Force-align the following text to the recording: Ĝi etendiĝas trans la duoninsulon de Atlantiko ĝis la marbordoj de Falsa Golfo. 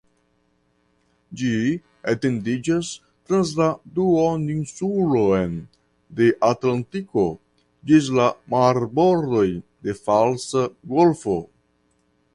Ĝi 1.41 1.49
etendiĝas 2.13 2.89
trans 3.29 3.51
la 3.59 3.67
duoninsulon 3.99 5.53
de 6.21 6.31
Atlantiko 6.51 7.27
ĝis 7.91 8.11
la 8.21 8.27
marbordoj 8.55 9.47
de 9.89 9.99
Falsa 10.05 10.65
Golfo. 10.95 11.41